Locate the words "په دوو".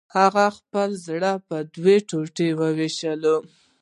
1.47-1.95